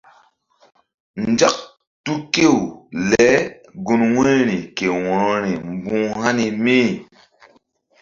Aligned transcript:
Nzak 1.31 1.55
tu 2.03 2.13
kew 2.33 2.55
le 3.09 3.29
gun 3.85 4.01
wu̧yri 4.13 4.57
ke 4.77 4.85
wo̧rori 5.03 5.53
mbuh 5.75 6.13
hani 6.21 6.45
mí. 6.63 6.79